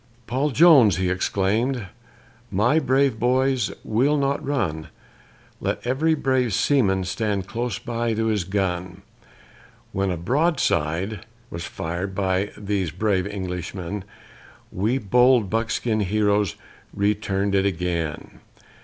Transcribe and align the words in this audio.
Paul 0.25 0.49
Jones 0.49 0.95
he 0.95 1.11
exclaimed, 1.11 1.85
"My 2.49 2.79
brave 2.79 3.19
boys, 3.19 3.71
we'll 3.83 4.17
not 4.17 4.43
run: 4.43 4.87
Let 5.59 5.85
every 5.85 6.15
brave 6.15 6.55
seaman 6.55 7.03
stand 7.03 7.45
close 7.45 7.77
to 7.77 8.25
his 8.25 8.43
gun;" 8.43 9.03
When 9.91 10.09
a 10.09 10.17
broadside 10.17 11.27
was 11.51 11.65
fired 11.65 12.15
by 12.15 12.49
these 12.57 12.89
brave 12.89 13.27
Englishmen, 13.27 14.03
We 14.71 14.97
bold 14.97 15.51
buckskin 15.51 15.99
heroes 15.99 16.55
return'd 16.95 17.53
it 17.53 17.67
again. 17.67 18.39